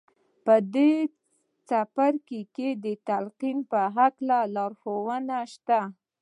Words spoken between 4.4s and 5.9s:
لارښوونې شته